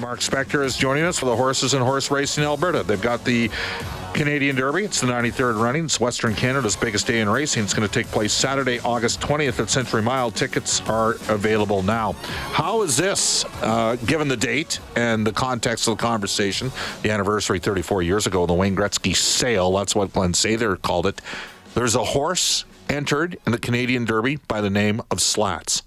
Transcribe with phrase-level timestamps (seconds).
[0.00, 2.84] Mark Spector is joining us for the horses and horse race in Alberta.
[2.84, 3.50] They've got the
[4.14, 4.84] Canadian Derby.
[4.84, 5.86] It's the 93rd running.
[5.86, 7.64] It's Western Canada's biggest day in racing.
[7.64, 10.30] It's going to take place Saturday, August 20th at Century Mile.
[10.30, 12.12] Tickets are available now.
[12.52, 16.70] How is this, uh, given the date and the context of the conversation,
[17.02, 21.20] the anniversary 34 years ago, the Wayne Gretzky sale, that's what Glenn Sather called it.
[21.74, 25.82] There's a horse entered in the Canadian Derby by the name of Slats.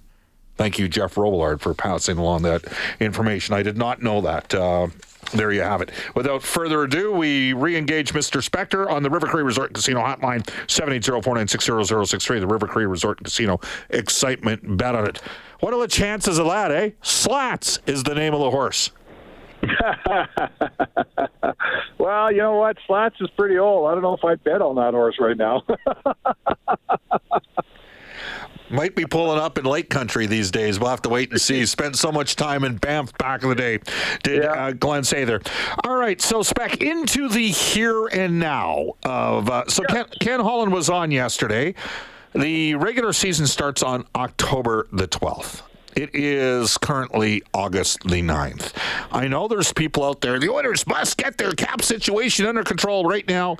[0.61, 2.63] Thank you, Jeff Robillard, for passing along that
[2.99, 3.55] information.
[3.55, 4.53] I did not know that.
[4.53, 4.89] Uh,
[5.33, 5.89] there you have it.
[6.13, 8.47] Without further ado, we re-engage Mr.
[8.47, 12.41] Spector on the River Cree Resort Casino hotline, 780-496-0063.
[12.41, 13.59] The River Cree Resort Casino.
[13.89, 15.19] Excitement, bet on it.
[15.61, 16.91] What are the chances of that, eh?
[17.01, 18.91] Slats is the name of the horse.
[21.97, 22.77] well, you know what?
[22.85, 23.89] Slats is pretty old.
[23.89, 25.63] I don't know if I'd bet on that horse right now.
[28.69, 30.79] Might be pulling up in Lake Country these days.
[30.79, 31.65] We'll have to wait and see.
[31.71, 33.79] Spent so much time in Banff back in the day,
[34.23, 34.67] did yeah.
[34.67, 35.45] uh, Glenn Sather.
[35.83, 39.49] All right, so spec into the here and now of.
[39.49, 39.95] Uh, so yeah.
[39.95, 41.75] Ken, Ken Holland was on yesterday.
[42.33, 45.63] The regular season starts on October the 12th.
[45.95, 48.71] It is currently August the 9th.
[49.11, 53.03] I know there's people out there, the Oilers must get their cap situation under control
[53.05, 53.57] right now.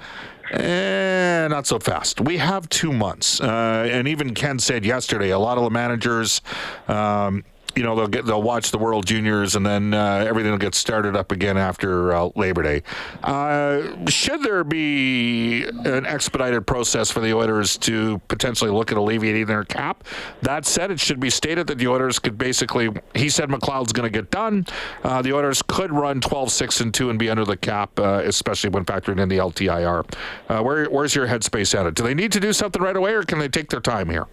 [0.52, 2.20] Eh, not so fast.
[2.20, 6.42] We have two months, uh, and even Ken said yesterday, a lot of the managers,
[6.90, 7.46] um,
[7.76, 10.76] you know they'll get they'll watch the World Juniors and then uh, everything will get
[10.76, 12.84] started up again after uh, Labor Day.
[13.24, 19.46] Uh, should there be an expedited process for the Oilers to potentially look at alleviating
[19.46, 20.04] their cap?
[20.42, 22.90] That said, it should be stated that the Oilers could basically.
[23.16, 24.66] He said McLeod's going to get done.
[25.04, 28.22] Uh, the Oilers could run 12, 6, and 2 and be under the cap, uh,
[28.24, 30.14] especially when factoring in the LTIR.
[30.50, 31.96] Uh, where, where's your headspace at it?
[31.96, 34.28] Do they need to do something right away, or can they take their time here?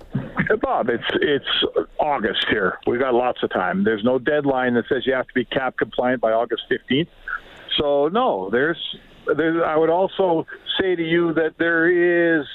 [0.63, 2.79] Bob, it's it's August here.
[2.87, 3.85] We've got lots of time.
[3.85, 7.09] There's no deadline that says you have to be cap compliant by August 15th.
[7.79, 8.79] So no, there's,
[9.37, 9.63] there's.
[9.65, 10.47] I would also
[10.81, 12.47] say to you that there is.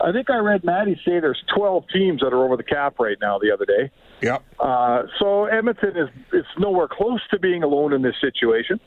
[0.00, 3.16] I think I read Maddie say there's 12 teams that are over the cap right
[3.20, 3.38] now.
[3.38, 3.90] The other day.
[4.22, 4.42] Yep.
[4.58, 8.80] Uh, so Edmonton is it's nowhere close to being alone in this situation.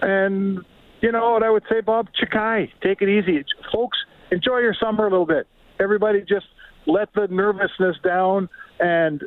[0.00, 0.60] And
[1.02, 3.98] you know what I would say, Bob Chikai, take it easy, folks.
[4.30, 5.46] Enjoy your summer a little bit.
[5.78, 6.46] Everybody just
[6.86, 8.48] let the nervousness down
[8.80, 9.22] and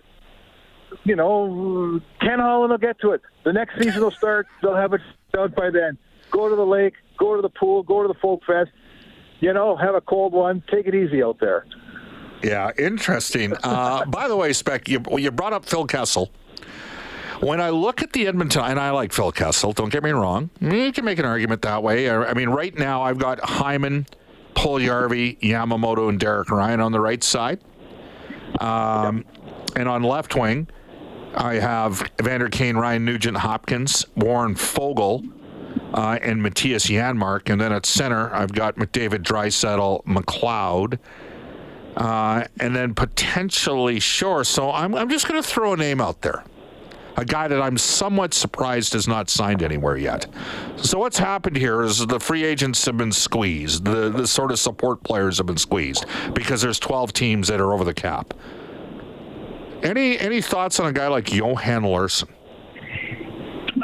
[1.03, 3.21] you know, Ken Holland will get to it.
[3.43, 4.47] The next season will start.
[4.61, 5.01] They'll have it
[5.33, 5.97] done by then.
[6.31, 8.71] Go to the lake, go to the pool, go to the folk fest.
[9.39, 10.63] You know, have a cold one.
[10.71, 11.65] Take it easy out there.
[12.43, 13.53] Yeah, interesting.
[13.63, 16.31] Uh, by the way, Spec, you, you brought up Phil Kessel.
[17.39, 20.49] When I look at the Edmonton, and I like Phil Kessel, don't get me wrong.
[20.59, 22.09] You can make an argument that way.
[22.09, 24.07] I mean, right now I've got Hyman,
[24.55, 27.59] Puljujarvi, Yamamoto, and Derek Ryan on the right side.
[28.59, 29.23] Um,
[29.75, 30.67] and on left wing,
[31.37, 35.31] I have Evander Kane, Ryan Nugent Hopkins, Warren Foegele,
[35.93, 37.51] uh, and Matthias Janmark.
[37.51, 40.97] And then at center, I've got McDavid, Draisaitl, McLeod.
[41.95, 44.43] Uh, and then potentially Shore.
[44.43, 46.43] So I'm, I'm just going to throw a name out there.
[47.17, 50.27] A guy that I'm somewhat surprised has not signed anywhere yet.
[50.75, 53.85] So what's happened here is the free agents have been squeezed.
[53.85, 57.73] The the sort of support players have been squeezed because there's 12 teams that are
[57.73, 58.35] over the cap.
[59.83, 62.29] Any any thoughts on a guy like Johan Larsson?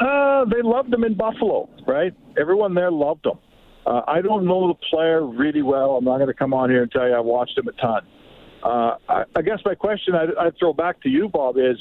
[0.00, 2.12] Uh, they loved him in Buffalo, right?
[2.38, 3.38] Everyone there loved him.
[3.86, 5.96] Uh, I don't know the player really well.
[5.96, 8.06] I'm not going to come on here and tell you I watched him a ton.
[8.62, 11.76] Uh, I, I guess my question I'd, I'd throw back to you, Bob, is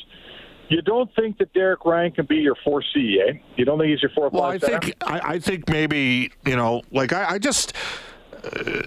[0.68, 3.34] you don't think that Derek Ryan can be your 4C, eh?
[3.56, 6.82] You don't think he's your fourth well, I think I, I, think maybe you know,
[6.92, 7.74] like I, I just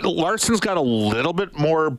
[0.03, 1.97] Larsson's got a little bit more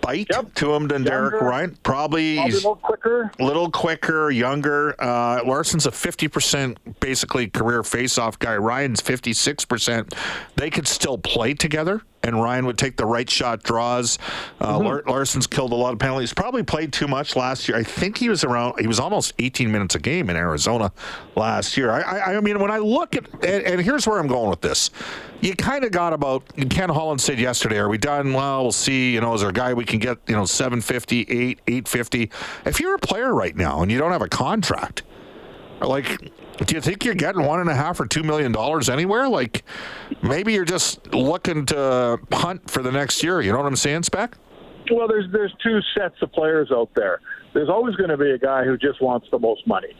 [0.00, 0.54] bite yep.
[0.54, 1.78] to him than Younger, Derek Ryan.
[1.82, 3.30] Probably, probably a little quicker.
[3.38, 4.94] A little quicker, younger.
[5.00, 8.56] Uh, Larsson's a 50% basically career faceoff guy.
[8.56, 10.14] Ryan's 56%.
[10.56, 14.18] They could still play together and Ryan would take the right shot draws.
[14.60, 15.08] Uh, mm-hmm.
[15.08, 16.32] Larsson's killed a lot of penalties.
[16.32, 17.76] Probably played too much last year.
[17.76, 18.78] I think he was around.
[18.78, 20.92] He was almost 18 minutes a game in Arizona
[21.34, 21.90] last year.
[21.90, 24.60] I, I, I mean, when I look at and, and, here's where I'm going with
[24.60, 24.90] this.
[25.40, 26.44] You kind of got about.
[26.68, 28.32] Ken Holland said yesterday, "Are we done?
[28.32, 29.14] Well, we'll see.
[29.14, 30.18] You know, is there a guy we can get?
[30.26, 32.30] You know, 750, 8, 850?
[32.66, 35.04] If you're a player right now and you don't have a contract,
[35.86, 36.32] like
[36.66, 39.28] do you think you're getting one and a half or two million dollars anywhere?
[39.28, 39.64] Like
[40.22, 43.40] maybe you're just looking to hunt for the next year.
[43.40, 44.36] You know what I'm saying, Spec?
[44.90, 47.20] Well, there's there's two sets of players out there.
[47.54, 49.94] There's always going to be a guy who just wants the most money.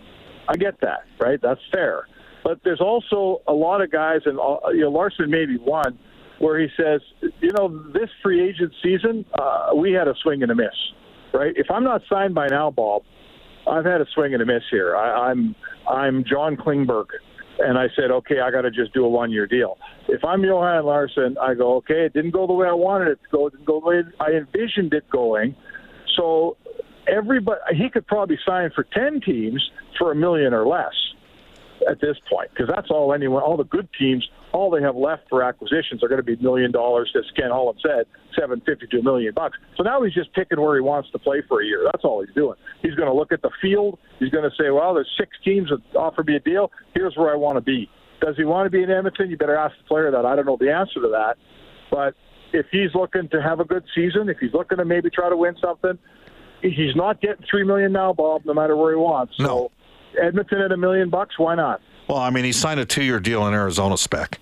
[0.49, 1.39] I get that, right?
[1.41, 2.07] That's fair.
[2.43, 5.99] But there's also a lot of guys, and uh, you know, Larsson maybe one,
[6.39, 7.01] where he says,
[7.41, 10.69] you know, this free agent season, uh, we had a swing and a miss,
[11.35, 11.53] right?
[11.57, 13.03] If I'm not signed by now, Bob,
[13.69, 14.97] I've had a swing and a miss here.
[14.97, 15.55] I, I'm
[15.89, 17.07] I'm John Klingberg,
[17.59, 19.79] and I said, okay, I got to just do a one year deal.
[20.09, 23.19] If I'm Johan Larsson, I go, okay, it didn't go the way I wanted it
[23.25, 23.47] to go.
[23.47, 25.55] It didn't go the way I envisioned it going.
[26.17, 26.57] So
[27.07, 30.95] everybody, he could probably sign for ten teams for a million or less
[31.89, 34.29] at this point because that's all anyone, all the good teams,
[34.59, 37.79] all they have left for acquisitions are going to be million dollars, as Ken Holland
[37.81, 38.07] said,
[38.39, 39.57] seven fifty to a million bucks.
[39.77, 41.83] So now he's just picking where he wants to play for a year.
[41.85, 42.57] That's all he's doing.
[42.83, 43.99] He's going to look at the field.
[44.19, 46.73] He's going to say, well, there's six teams that offer me a deal.
[46.95, 47.89] Here's where I want to be.
[48.21, 49.31] Does he want to be in Edmonton?
[49.31, 50.27] You better ask the player that.
[50.27, 51.37] I don't know the answer to that,
[51.91, 52.15] but
[52.53, 55.37] if he's looking to have a good season, if he's looking to maybe try to
[55.37, 55.97] win something,
[56.63, 58.43] he's not getting three million now, Bob.
[58.45, 59.39] No matter where he wants.
[59.39, 59.47] No.
[59.47, 59.71] So
[60.21, 61.81] Edmonton at a million bucks, why not?
[62.09, 64.41] Well, I mean, he signed a two-year deal in Arizona spec.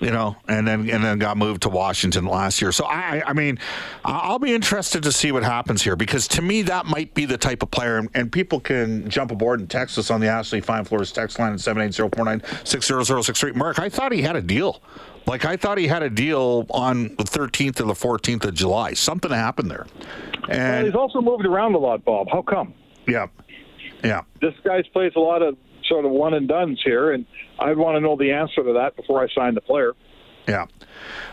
[0.00, 2.72] You know, and then and then got moved to Washington last year.
[2.72, 3.58] So I, I mean,
[4.02, 7.36] I'll be interested to see what happens here because to me that might be the
[7.36, 10.62] type of player, and, and people can jump aboard and text us on the Ashley
[10.62, 13.52] Fine Floors text line at seven eight zero four nine six zero zero six three.
[13.52, 14.80] Mark, I thought he had a deal.
[15.26, 18.94] Like I thought he had a deal on the 13th or the 14th of July.
[18.94, 19.86] Something happened there.
[20.48, 22.28] And well, he's also moved around a lot, Bob.
[22.32, 22.74] How come?
[23.06, 23.26] Yeah.
[24.02, 24.22] Yeah.
[24.40, 25.56] This guy's plays a lot of
[25.90, 27.26] sort of one and dones here, and
[27.58, 29.92] I'd want to know the answer to that before I sign the player.
[30.48, 30.66] Yeah.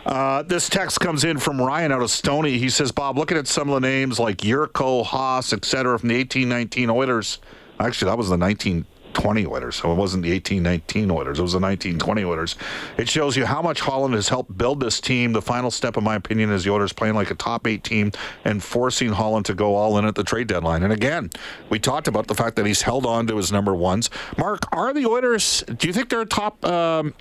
[0.06, 2.58] Uh, this text comes in from Ryan out of Stony.
[2.58, 6.10] He says, Bob, looking at some of the names like Jurco, Haas, et cetera, from
[6.10, 7.40] the 1819 Oilers.
[7.80, 11.40] Actually, that was the 19- 20 Oilers, so it wasn't the 1819 Oilers.
[11.40, 12.56] It was the 1920 Oilers.
[12.98, 15.34] It shows you how much Holland has helped build this team.
[15.34, 18.12] The final step, in my opinion, is the Oilers playing like a top eight team
[18.46, 20.84] and forcing Holland to go all in at the trade deadline.
[20.84, 21.32] And again,
[21.70, 24.10] we talked about the fact that he's held on to his number ones.
[24.38, 25.64] Mark, are the Oilers?
[25.64, 26.64] Do you think they're a top?
[26.66, 27.14] Um,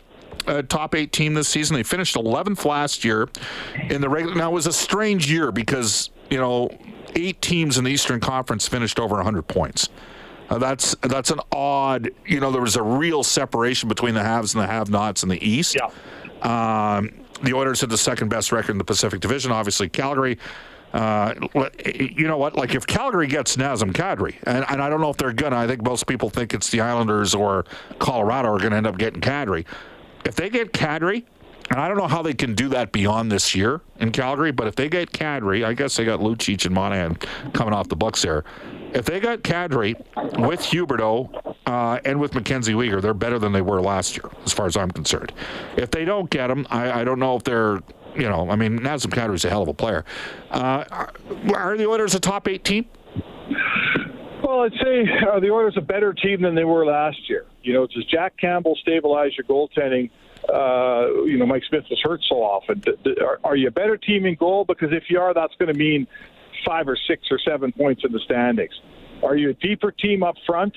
[0.46, 1.76] a top eight team this season.
[1.76, 3.28] They finished 11th last year
[3.90, 4.36] in the regular.
[4.36, 6.70] Now it was a strange year because you know
[7.16, 9.88] eight teams in the Eastern Conference finished over 100 points.
[10.48, 12.10] Uh, that's that's an odd.
[12.26, 15.44] You know, there was a real separation between the haves and the have-nots in the
[15.46, 15.76] East.
[15.76, 15.90] Yeah.
[16.42, 17.10] Um,
[17.42, 19.52] the Oilers had the second best record in the Pacific Division.
[19.52, 20.38] Obviously, Calgary.
[20.92, 21.34] Uh,
[21.84, 22.56] you know what?
[22.56, 25.56] Like if Calgary gets Nazem Kadri, and, and I don't know if they're gonna.
[25.56, 27.66] I think most people think it's the Islanders or
[27.98, 29.66] Colorado are gonna end up getting Kadri.
[30.24, 31.24] If they get Kadri,
[31.70, 34.68] and I don't know how they can do that beyond this year in Calgary, but
[34.68, 37.16] if they get Kadri, I guess they got Lucic and Monahan
[37.52, 38.44] coming off the books there.
[38.92, 39.94] If they got Kadri
[40.38, 44.52] with Huberdeau uh, and with MacKenzie Weegar, they're better than they were last year, as
[44.52, 45.32] far as I'm concerned.
[45.76, 47.80] If they don't get them, I, I don't know if they're,
[48.14, 50.04] you know, I mean, Nazem Kadri's a hell of a player.
[50.50, 50.84] Uh,
[51.54, 52.86] are the Oilers a top eight team?
[54.42, 57.46] Well, I'd say uh, the Oilers a better team than they were last year.
[57.62, 60.10] You know, does Jack Campbell stabilize your goaltending?
[60.48, 62.82] Uh, you know, Mike Smith was hurt so often.
[63.20, 64.64] Are, are you a better team in goal?
[64.64, 66.06] Because if you are, that's going to mean
[66.64, 68.72] five or six or seven points in the standings.
[69.22, 70.74] Are you a deeper team up front?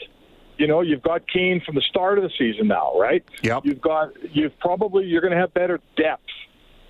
[0.57, 3.23] You know, you've got Kane from the start of the season now, right?
[3.43, 3.61] Yep.
[3.65, 6.23] You've got you've probably you're going to have better depth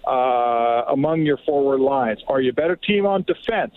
[0.08, 2.20] uh, among your forward lines.
[2.28, 3.74] Are you a better team on defense?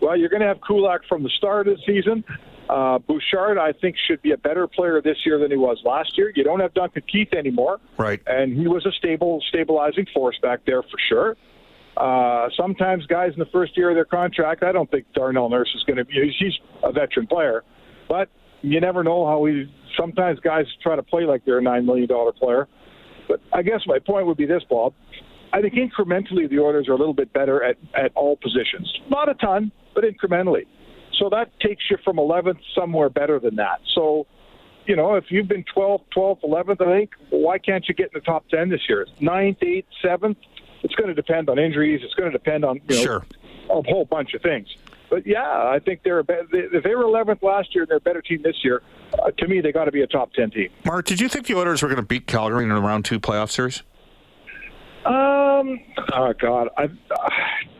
[0.00, 2.24] Well, you're going to have Kulak from the start of the season.
[2.68, 6.18] Uh, Bouchard, I think, should be a better player this year than he was last
[6.18, 6.32] year.
[6.34, 8.20] You don't have Duncan Keith anymore, right?
[8.26, 11.36] And he was a stable, stabilizing force back there for sure.
[11.96, 15.72] Uh, sometimes guys in the first year of their contract, I don't think Darnell Nurse
[15.74, 16.34] is going to be.
[16.38, 17.64] He's a veteran player,
[18.08, 18.28] but
[18.62, 19.64] you never know how he.
[19.98, 22.68] Sometimes guys try to play like they're a nine million dollar player.
[23.28, 24.92] But I guess my point would be this, Bob.
[25.52, 28.92] I think incrementally the Oilers are a little bit better at at all positions.
[29.08, 30.66] Not a ton, but incrementally.
[31.18, 33.80] So that takes you from 11th somewhere better than that.
[33.94, 34.26] So,
[34.86, 38.10] you know, if you've been 12th, 12th, 11th, I think, why can't you get in
[38.14, 39.06] the top 10 this year?
[39.20, 40.36] 9th, 8th, 7th,
[40.82, 42.00] it's going to depend on injuries.
[42.04, 43.26] It's going to depend on you know, Sure.
[43.70, 44.68] a whole bunch of things.
[45.08, 47.98] But yeah, I think they're a be- if they were 11th last year, and they're
[47.98, 48.82] a better team this year.
[49.22, 50.68] Uh, to me, they got to be a top 10 team.
[50.84, 53.20] Mark, did you think the Oilers were going to beat Calgary in a round two
[53.20, 53.82] playoff series?
[55.04, 55.78] Um,
[56.12, 56.88] oh God, I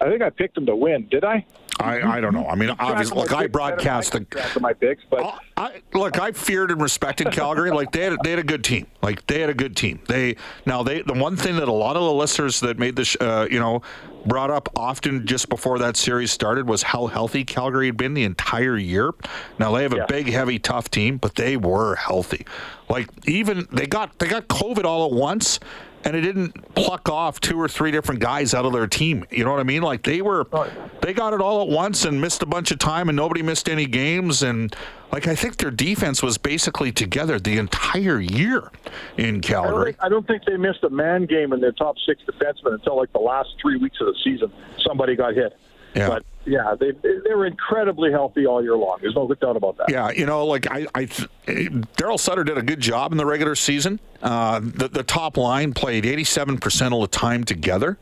[0.01, 1.09] I think I picked them to win.
[1.11, 1.45] Did I?
[1.79, 2.47] I, I don't know.
[2.49, 4.27] I mean, obviously, look, I broadcast the.
[4.61, 7.71] My picks, but I, look, I feared and respected Calgary.
[7.71, 8.87] Like they had, they had a good team.
[9.03, 10.01] Like they had a good team.
[10.09, 13.17] They now they the one thing that a lot of the listeners that made this,
[13.21, 13.83] uh, you know,
[14.25, 18.25] brought up often just before that series started was how healthy Calgary had been the
[18.25, 19.13] entire year.
[19.59, 20.07] Now they have a Yeah.
[20.07, 22.47] big, heavy, tough team, but they were healthy.
[22.89, 25.61] Like even they got they got COVID all at once.
[26.07, 29.25] And it didn't pluck off two or three different guys out of their team.
[29.29, 29.83] You know what I mean?
[29.83, 30.47] Like they were,
[31.03, 33.69] they got it all at once and missed a bunch of time, and nobody missed
[33.69, 34.45] any games.
[34.45, 34.73] And
[35.11, 38.71] like I think their defense was basically together the entire year
[39.17, 39.85] in I don't, Calgary.
[39.87, 42.97] think, I don't think they missed a man game in their top six defensemen until
[42.97, 44.53] like the last three weeks of the season.
[44.87, 45.59] Somebody got hit.
[45.97, 46.09] Yeah.
[46.09, 48.99] But yeah, they they were incredibly healthy all year long.
[49.01, 49.91] There's no doubt about that.
[49.91, 51.07] Yeah, you know, like I, I
[51.47, 53.99] Daryl Sutter did a good job in the regular season.
[54.23, 57.99] Uh, the, the top line played 87% of the time together.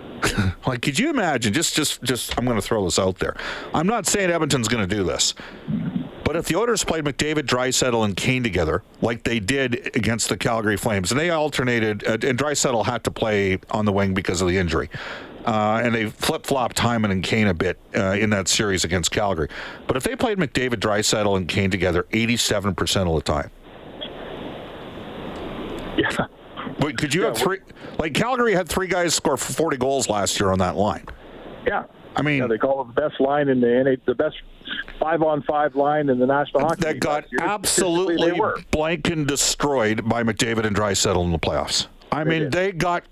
[0.66, 1.52] like, could you imagine?
[1.52, 2.38] Just, just, just.
[2.38, 3.36] I'm going to throw this out there.
[3.74, 5.34] I'm not saying Edmonton's going to do this,
[6.24, 10.36] but if the Oilers played McDavid, Draisaitl, and Kane together, like they did against the
[10.36, 14.40] Calgary Flames, and they alternated, uh, and Draisaitl had to play on the wing because
[14.40, 14.88] of the injury.
[15.44, 19.10] Uh, and they flip flopped Hyman and Kane a bit uh, in that series against
[19.10, 19.48] Calgary.
[19.86, 23.50] But if they played McDavid, Draisaitl, and Kane together 87% of the time,
[25.96, 26.26] Yeah.
[26.80, 27.58] Wait, could you have three?
[27.98, 31.06] Like Calgary had three guys score 40 goals last year on that line.
[31.66, 31.84] Yeah.
[32.14, 34.36] I mean, Yeah, they call it the best line in the NA, the best
[35.00, 39.26] five on five line in the National Hockey that League got absolutely They blank and
[39.26, 41.88] destroyed by McDavid and Draisaitl in the playoffs.
[42.10, 42.52] I mean, did.
[42.52, 43.04] they got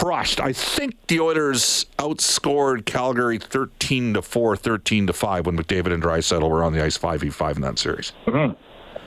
[0.00, 0.40] crushed.
[0.40, 6.02] I think the Oilers outscored Calgary 13 to 4, 13 to 5 when McDavid and
[6.02, 8.12] Draisaitl were on the ice 5v5 in that series.
[8.26, 8.54] Mm-hmm.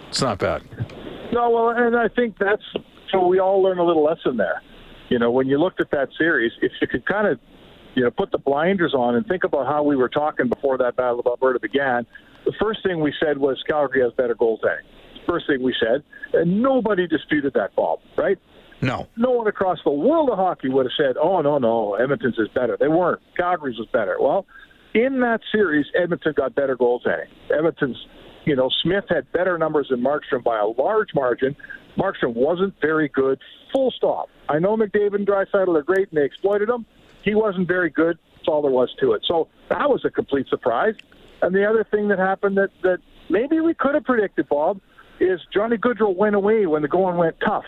[0.07, 0.63] It's not bad.
[1.31, 2.63] No, well, and I think that's
[3.11, 4.63] so we all learn a little lesson there.
[5.09, 7.39] You know, when you looked at that series, if you could kind of,
[7.93, 10.95] you know, put the blinders on and think about how we were talking before that
[10.95, 12.07] Battle of Alberta began,
[12.45, 14.85] the first thing we said was Calgary has better goaltending.
[15.27, 16.03] First thing we said,
[16.33, 18.39] and nobody disputed that, Bob, right?
[18.81, 19.07] No.
[19.17, 22.47] No one across the world of hockey would have said, "Oh no, no, Edmonton's is
[22.49, 23.21] better." They weren't.
[23.35, 24.17] Calgary's was better.
[24.19, 24.45] Well,
[24.93, 27.27] in that series, Edmonton got better goaltending.
[27.49, 27.97] Edmonton's,
[28.45, 31.55] you know, Smith had better numbers than Markstrom by a large margin.
[31.97, 33.39] Markstrom wasn't very good.
[33.73, 34.29] Full stop.
[34.47, 36.85] I know McDavid and Draisaitl are great, and they exploited him.
[37.21, 38.17] He wasn't very good.
[38.35, 39.23] That's all there was to it.
[39.27, 40.95] So that was a complete surprise.
[41.41, 44.79] And the other thing that happened that that maybe we could have predicted, Bob,
[45.19, 47.65] is Johnny Gaudreau went away when the going went tough.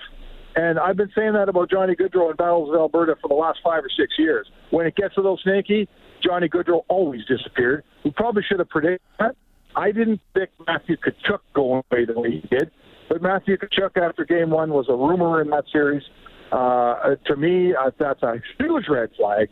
[0.55, 3.60] And I've been saying that about Johnny Gaudreau in Battles of Alberta for the last
[3.63, 4.50] five or six years.
[4.70, 5.88] When it gets a little snaky,
[6.22, 7.84] Johnny Gaudreau always disappeared.
[8.03, 9.36] We probably should have predicted that.
[9.75, 12.72] I didn't predict Matthew Tkachuk going away the way he did,
[13.08, 16.03] but Matthew Tkachuk after game one was a rumor in that series.
[16.51, 19.48] Uh, to me, uh, that's a huge red flag.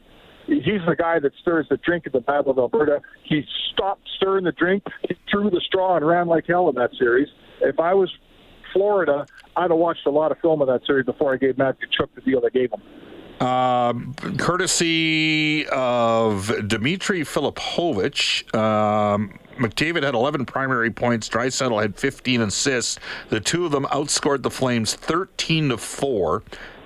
[0.48, 3.02] He's the guy that stirs the drink at the Battle of Alberta.
[3.24, 6.92] He stopped stirring the drink, he threw the straw, and ran like hell in that
[6.98, 7.30] series.
[7.62, 8.12] If I was
[8.74, 9.26] Florida,
[9.56, 12.08] I'd have watched a lot of film of that series before I gave Matt Tkachuk
[12.16, 13.46] the deal I gave him.
[13.46, 21.30] Um, courtesy of Dimitri Filipovic, um, McDavid had 11 primary points.
[21.30, 23.00] Draisaitl had 15 assists.
[23.30, 26.44] The two of them outscored the Flames 13 to four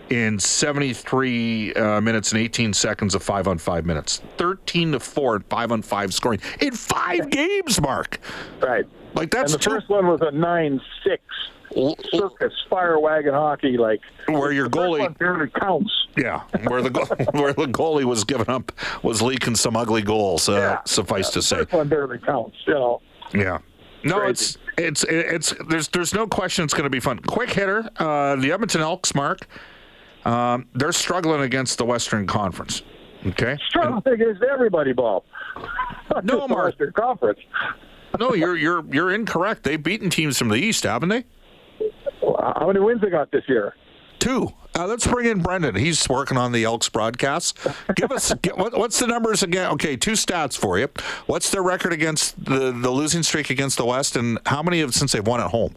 [0.09, 4.21] in 73 uh, minutes and 18 seconds of five on five minutes.
[4.37, 7.81] 13 to four and five on five scoring in five games.
[7.81, 8.19] Mark,
[8.61, 8.85] Right.
[9.15, 11.23] like that's and the two- first one was a nine-six
[12.13, 15.91] circus fire wagon hockey, like where your goalie barely counts.
[16.17, 16.89] Yeah, where the
[17.33, 20.47] where the goalie was giving up was leaking some ugly goals.
[20.49, 20.81] Uh, Yeah.
[20.85, 22.55] Suffice to say, one barely counts.
[22.67, 23.01] You know.
[23.33, 23.57] yeah.
[24.03, 24.59] No, Crazy.
[24.77, 27.19] it's it's it's there's there's no question it's going to be fun.
[27.19, 29.47] Quick hitter, uh, the Edmonton Elks, Mark.
[30.25, 32.81] Um, they're struggling against the Western Conference.
[33.25, 33.57] Okay.
[33.69, 35.23] Struggling against everybody, Bob.
[36.13, 36.65] Not No, Mark.
[36.71, 37.39] Western Conference.
[38.19, 39.63] No, you're you're you're incorrect.
[39.63, 41.23] They've beaten teams from the East, haven't they?
[42.43, 43.75] How many wins they got this year?
[44.19, 44.53] Two.
[44.75, 45.75] Uh, let's bring in Brendan.
[45.75, 47.53] He's working on the Elks broadcasts.
[47.95, 49.71] Give us get, what, what's the numbers again?
[49.73, 50.87] Okay, two stats for you.
[51.27, 54.95] What's their record against the the losing streak against the West, and how many of
[54.95, 55.75] since they've won at home?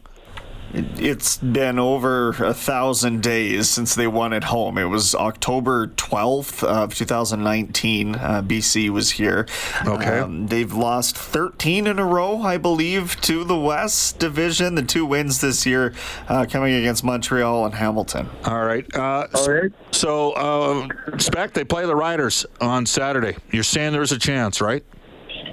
[0.73, 4.77] It's been over a thousand days since they won at home.
[4.77, 8.15] It was October 12th of 2019.
[8.15, 9.47] Uh, BC was here.
[9.85, 10.19] Okay.
[10.19, 14.75] Um, they've lost 13 in a row, I believe, to the West Division.
[14.75, 15.93] The two wins this year
[16.27, 18.29] uh, coming against Montreal and Hamilton.
[18.45, 18.85] All right.
[18.93, 19.71] Uh, All right.
[19.91, 23.37] So, uh, Spec, they play the Riders on Saturday.
[23.51, 24.83] You're saying there's a chance, right?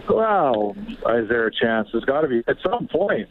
[0.09, 1.89] Well, is there a chance?
[1.93, 3.29] There's got to be at some point.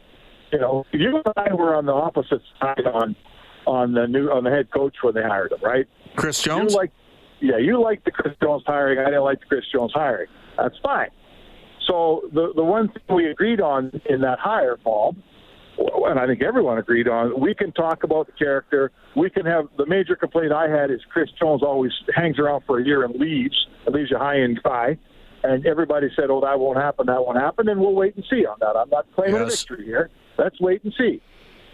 [0.53, 3.15] You know, you and I were on the opposite side on
[3.65, 5.87] on the new on the head coach when they hired him, right?
[6.15, 6.73] Chris Jones.
[6.73, 6.91] You like,
[7.39, 8.99] yeah, you like the Chris Jones hiring.
[8.99, 10.27] I didn't like the Chris Jones hiring.
[10.57, 11.09] That's fine.
[11.87, 15.15] So the the one thing we agreed on in that hire, Bob,
[15.77, 18.91] and I think everyone agreed on, we can talk about the character.
[19.15, 22.79] We can have the major complaint I had is Chris Jones always hangs around for
[22.79, 23.55] a year and leaves,
[23.87, 24.99] and leaves you high and dry.
[25.43, 27.07] And everybody said, "Oh, that won't happen.
[27.07, 28.75] That won't happen." And we'll wait and see on that.
[28.77, 29.61] I'm not claiming a Yes.
[29.63, 30.09] victory here.
[30.37, 31.21] Let's wait and see.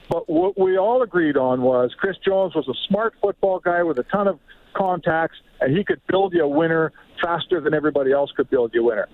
[0.10, 4.00] But what we all agreed on was Chris Jones was a smart football guy with
[4.00, 4.40] a ton of
[4.76, 8.82] contacts, and he could build you a winner faster than everybody else could build you
[8.82, 9.08] a winner.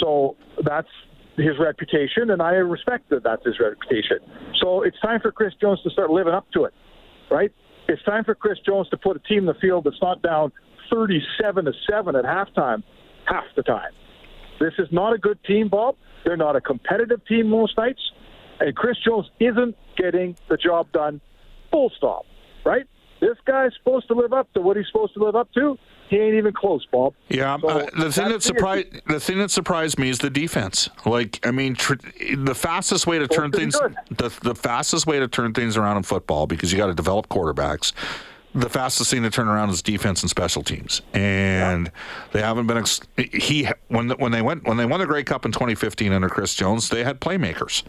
[0.00, 0.88] So that's
[1.36, 4.18] his reputation, and I respect that that's his reputation.
[4.60, 6.74] So it's time for Chris Jones to start living up to it,
[7.30, 7.52] right?
[7.88, 10.52] It's time for Chris Jones to put a team in the field that's not down
[10.92, 12.82] 37 to 7 at halftime
[13.26, 13.92] half the time.
[14.60, 15.96] This is not a good team, Bob.
[16.24, 18.00] They're not a competitive team most nights.
[18.60, 21.20] And Chris Jones isn't getting the job done,
[21.70, 22.26] full stop,
[22.64, 22.84] right?
[23.20, 25.78] This guy's supposed to live up to what he's supposed to live up to.
[26.08, 27.14] He ain't even close, Bob.
[27.28, 30.88] Yeah, So uh, the thing that surprised the thing that surprised me is the defense.
[31.06, 31.94] Like, I mean, tr-
[32.36, 33.78] the fastest way to turn things
[34.10, 37.28] the, the fastest way to turn things around in football because you got to develop
[37.28, 37.92] quarterbacks.
[38.52, 41.92] The fastest thing to turn around is defense and special teams, and
[42.32, 42.78] they haven't been.
[42.78, 46.28] Ex- he when when they went when they won the Grey Cup in 2015 under
[46.28, 47.84] Chris Jones, they had playmakers.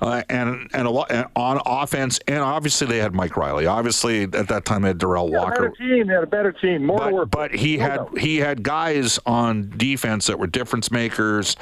[0.00, 3.64] Uh, and and a lot and on offense, and obviously they had Mike Reilly.
[3.66, 5.70] Obviously, at that time they had Darrell Yeah, Walker.
[5.70, 6.06] better team.
[6.06, 6.84] They had a better team.
[6.84, 7.30] More But, work.
[7.30, 8.18] but he No had doubt.
[8.18, 11.56] he had guys on defense that were difference makers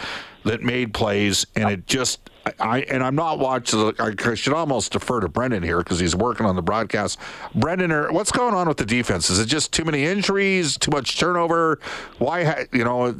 [0.44, 3.92] that made plays, and it just I, I and I'm not watching.
[3.98, 7.18] I should almost defer to Brendan here because he's working on the broadcast.
[7.54, 9.30] Brendan, are- what's going on with the defense?
[9.30, 11.78] Is it just too many injuries, too much turnover?
[12.18, 13.14] Why, ha- you know,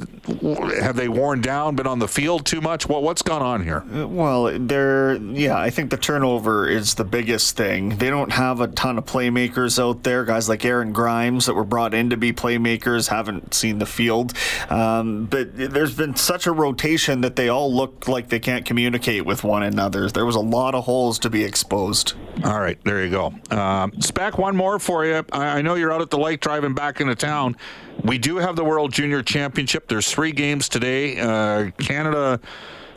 [0.81, 2.87] have they worn down, been on the field too much?
[2.87, 3.83] What what's gone on here?
[4.05, 5.57] Well, they're yeah.
[5.57, 7.97] I think the turnover is the biggest thing.
[7.97, 10.25] They don't have a ton of playmakers out there.
[10.25, 14.33] Guys like Aaron Grimes that were brought in to be playmakers haven't seen the field.
[14.69, 19.25] Um, but there's been such a rotation that they all look like they can't communicate
[19.25, 20.09] with one another.
[20.09, 22.13] There was a lot of holes to be exposed.
[22.43, 23.33] All right, there you go.
[23.55, 25.25] Um, Spec, one more for you.
[25.31, 27.55] I, I know you're out at the lake driving back into town.
[28.03, 29.87] We do have the World Junior Championship.
[29.87, 31.19] There's three games today.
[31.19, 32.39] Uh, Canada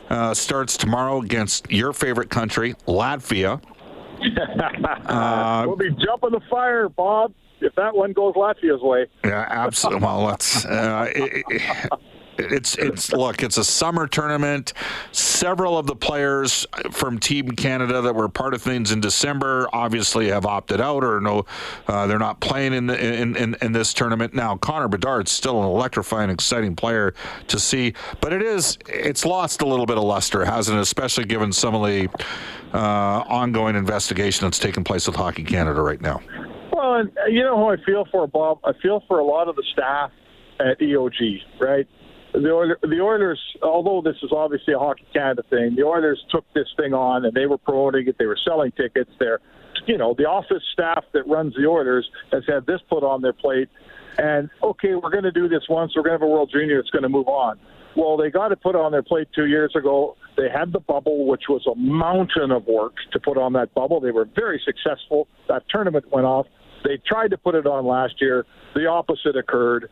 [0.09, 3.61] uh, starts tomorrow against your favorite country, Latvia.
[5.09, 7.33] Uh, we'll be jumping the fire, Bob.
[7.61, 9.07] If that one goes Latvia's way.
[9.23, 10.03] Yeah, absolutely.
[10.05, 10.65] Well, let's.
[10.65, 11.89] Uh, it, it,
[12.39, 13.43] it's it's look.
[13.43, 14.73] It's a summer tournament.
[15.11, 20.29] Several of the players from Team Canada that were part of things in December obviously
[20.29, 21.45] have opted out or no,
[21.87, 24.57] uh, they're not playing in, the, in in in this tournament now.
[24.57, 27.13] Connor Bedard's still an electrifying, exciting player
[27.47, 30.81] to see, but it is it's lost a little bit of luster, hasn't it?
[30.81, 32.09] Especially given some of the
[32.73, 36.21] uh, ongoing investigation that's taking place with Hockey Canada right now.
[36.71, 38.59] Well, uh, you know who I feel for, Bob?
[38.63, 40.11] I feel for a lot of the staff
[40.59, 41.87] at EOG, right?
[42.33, 46.45] The Oilers, the Oilers, although this is obviously a Hockey Canada thing, the Oilers took
[46.53, 48.17] this thing on and they were promoting it.
[48.19, 49.09] They were selling tickets.
[49.19, 49.39] They're,
[49.87, 53.33] you know, the office staff that runs the Oilers has had this put on their
[53.33, 53.69] plate.
[54.17, 55.93] And okay, we're going to do this once.
[55.95, 56.79] We're going to have a World Junior.
[56.79, 57.59] It's going to move on.
[57.95, 60.15] Well, they got it put on their plate two years ago.
[60.37, 63.99] They had the bubble, which was a mountain of work to put on that bubble.
[63.99, 65.27] They were very successful.
[65.47, 66.45] That tournament went off.
[66.83, 68.45] They tried to put it on last year.
[68.75, 69.89] The opposite occurred.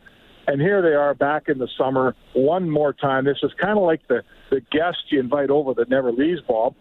[0.48, 3.26] And here they are back in the summer one more time.
[3.26, 6.74] This is kind of like the, the guest you invite over that never leaves, Bob.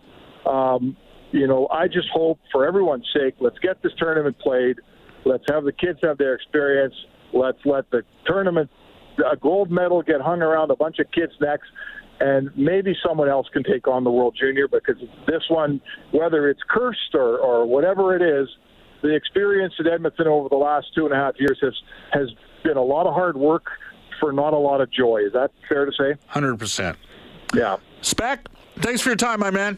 [0.46, 0.96] Um,
[1.34, 4.78] you know, I just hope for everyone's sake, let's get this tournament played.
[5.26, 6.94] Let's have the kids have their experience.
[7.34, 8.70] Let's let the tournament,
[9.30, 11.68] a gold medal get hung around a bunch of kids' necks.
[12.22, 14.96] And maybe someone else can take on the World Junior because
[15.28, 15.82] this one,
[16.14, 18.48] whether it's cursed or, or whatever it is,
[19.04, 21.74] the experience at Edmonton over the last two and a half years has
[22.12, 22.30] has
[22.68, 23.68] been a lot of hard work
[24.20, 25.22] for not a lot of joy.
[25.26, 26.16] Is that fair to say?
[26.28, 26.98] Hundred percent.
[27.54, 27.78] Yeah.
[28.02, 28.48] Spec,
[28.80, 29.78] thanks for your time, my man.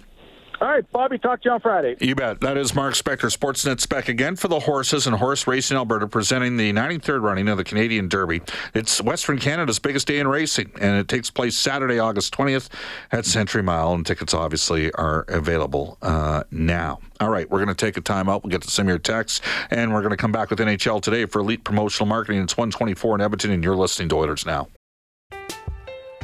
[0.62, 1.96] All right, Bobby, talk to you on Friday.
[2.02, 2.42] You bet.
[2.42, 6.58] That is Mark Spector, Sportsnet Spec again for the horses and horse racing Alberta, presenting
[6.58, 8.42] the 93rd running of the Canadian Derby.
[8.74, 12.68] It's Western Canada's biggest day in racing, and it takes place Saturday, August 20th
[13.14, 17.00] at Century Mile, and tickets obviously are available uh, now.
[17.22, 18.44] All right, we're going to take a time out.
[18.44, 19.40] We'll get to some of your texts,
[19.72, 22.42] and we're going to come back with NHL today for Elite Promotional Marketing.
[22.42, 24.68] It's 124 in Edmonton, and you're listening to Oilers Now.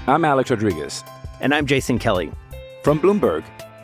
[0.07, 1.05] I'm Alex Rodriguez.
[1.39, 2.33] And I'm Jason Kelly.
[2.83, 3.43] From Bloomberg,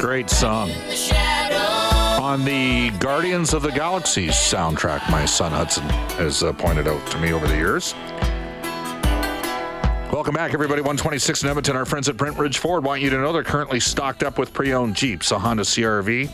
[0.00, 0.70] Great song.
[2.20, 5.82] On the Guardians of the Galaxy soundtrack, my son Hudson
[6.18, 7.94] has uh, pointed out to me over the years.
[10.12, 10.82] Welcome back, everybody.
[10.82, 11.74] 126 in Edmonton.
[11.74, 14.52] Our friends at Brent Ridge Ford want you to know they're currently stocked up with
[14.52, 16.30] pre owned Jeeps, a Honda CRV,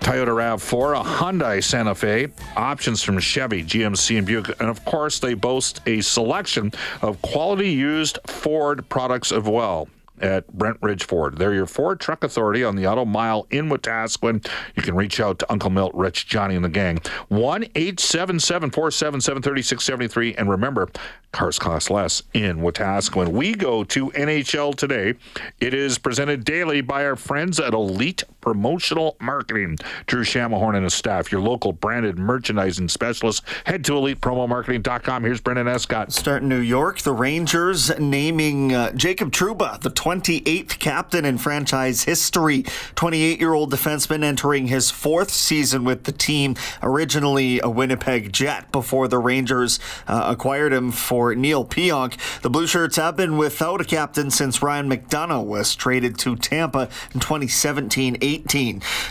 [0.00, 4.48] Toyota RAV4, a Hyundai Santa Fe, options from Chevy, GMC, and Buick.
[4.60, 9.88] And of course, they boast a selection of quality used Ford products as well
[10.22, 11.38] at Brent Ridge Ford.
[11.38, 14.46] They're your Ford truck authority on the Auto Mile in Wetaskiwin.
[14.76, 16.98] You can reach out to Uncle Milt, Rich, Johnny, and the gang.
[17.28, 20.34] 1 877 477 3673.
[20.34, 20.88] And remember,
[21.32, 23.28] cars cost less in Wetaskiwin.
[23.28, 25.14] We go to NHL today.
[25.60, 29.76] It is presented daily by our friends at Elite Promotional Marketing.
[30.06, 33.42] Drew Shamahorn and his staff, your local branded merchandising specialist.
[33.66, 35.22] Head to elitepromomarketing.com.
[35.22, 36.14] Here's Brendan Escott.
[36.14, 37.00] Start in New York.
[37.00, 42.64] The Rangers naming uh, Jacob Trouba the 28th captain in franchise history.
[42.94, 48.72] 28 year old defenseman entering his fourth season with the team, originally a Winnipeg Jet
[48.72, 52.16] before the Rangers uh, acquired him for Neal Pionk.
[52.40, 56.88] The Blue Shirts have been without a captain since Ryan McDonagh was traded to Tampa
[57.12, 58.37] in 2017 18.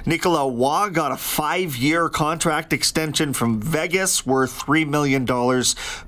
[0.05, 5.25] Nicolas Roy got a five year contract extension from Vegas worth $3 million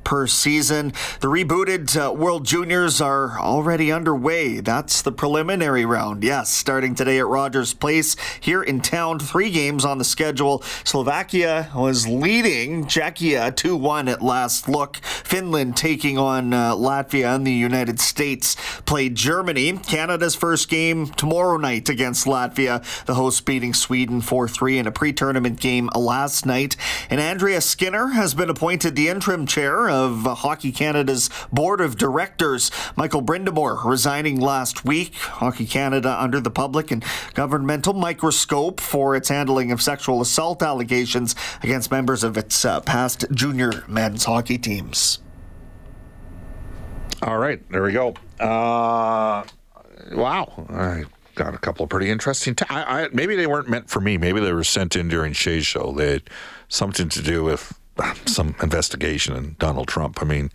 [0.04, 0.94] per season.
[1.22, 4.60] The rebooted uh, World Juniors are already underway.
[4.60, 6.24] That's the preliminary round.
[6.24, 9.20] Yes, starting today at Rogers Place here in town.
[9.20, 10.64] Three games on the schedule.
[10.84, 14.98] Slovakia was leading Czechia 2 1 at last look.
[14.98, 18.56] Finland taking on uh, Latvia and the United States
[18.86, 19.78] played Germany.
[19.78, 22.84] Canada's first game tomorrow night against Latvia.
[23.06, 26.76] The hosts beating Sweden 4 3 in a pre tournament game last night.
[27.10, 32.72] And Andrea Skinner has been appointed the interim chair of Hockey Canada's board of directors.
[32.96, 35.16] Michael Brind'Amour resigning last week.
[35.16, 41.36] Hockey Canada under the public and governmental microscope for its handling of sexual assault allegations
[41.64, 45.20] against members of its uh, past junior men's hockey teams.
[47.22, 48.14] All right, there we go.
[48.40, 49.44] Uh,
[50.14, 51.08] wow.
[51.40, 52.54] Got a couple of pretty interesting.
[52.54, 54.18] T- I, I, maybe they weren't meant for me.
[54.18, 55.94] Maybe they were sent in during Shay's show.
[55.94, 56.30] They had
[56.68, 60.22] something to do with uh, some investigation in Donald Trump.
[60.22, 60.52] I mean,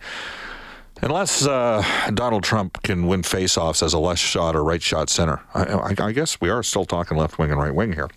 [1.01, 5.41] unless uh, Donald Trump can win face-offs as a left shot or right shot center,
[5.55, 8.11] I, I, I guess we are still talking left wing and right wing here.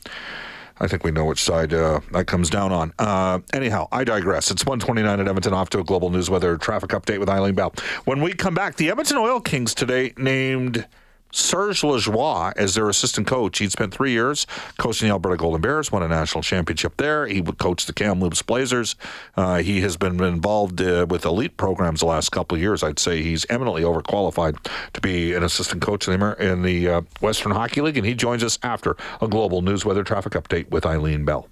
[0.78, 2.92] I think we know which side uh, that comes down on.
[2.98, 4.50] Uh, anyhow, I digress.
[4.50, 7.72] It's 129 at Edmonton, off to a global news weather traffic update with Eileen Bell.
[8.04, 10.86] When we come back, the Edmonton Oil Kings today named
[11.30, 13.58] Serge Lajoie as their assistant coach.
[13.58, 14.46] He'd spent three years
[14.78, 17.26] coaching the Alberta Golden Bears, won a national championship there.
[17.26, 18.96] He would coach the Kamloops Blazers.
[19.36, 22.82] Uh, he has been involved uh, with elite programs the last couple of years.
[22.82, 27.00] I'd say he's eminently overqualified to be an assistant coach in the, in the uh,
[27.20, 30.86] Western Hockey League, and he joins us after a global news weather traffic update with
[30.86, 31.48] Eileen Bell.